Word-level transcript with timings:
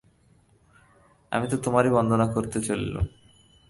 আমি 1.31 1.45
তোমারই 1.63 1.89
বন্দনা 1.89 2.25
করতে 2.27 2.57
চললুম। 2.61 3.05